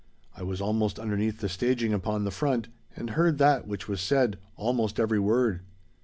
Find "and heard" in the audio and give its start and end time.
2.95-3.37